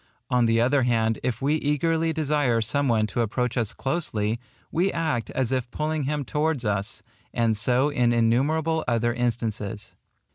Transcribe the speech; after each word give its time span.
On 0.31 0.47
the 0.47 0.59
other 0.59 0.81
hand, 0.81 1.19
if 1.21 1.43
we 1.43 1.57
eagerly 1.57 2.11
desire 2.11 2.59
some 2.59 2.87
one 2.87 3.05
to 3.05 3.21
approach 3.21 3.55
us 3.55 3.71
closely, 3.71 4.39
we 4.71 4.91
act 4.91 5.29
as 5.29 5.51
if 5.51 5.69
pulling 5.69 6.05
him 6.05 6.25
towards 6.25 6.65
us; 6.65 7.03
and 7.35 7.55
so 7.55 7.89
in 7.89 8.11
innumerable 8.11 8.83
other 8.87 9.13
instances. 9.13 9.93